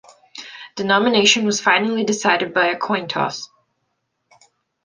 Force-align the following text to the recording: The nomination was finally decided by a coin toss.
The 0.77 0.83
nomination 0.83 1.45
was 1.45 1.61
finally 1.61 2.03
decided 2.03 2.55
by 2.55 2.69
a 2.69 2.75
coin 2.75 3.07
toss. 3.07 3.51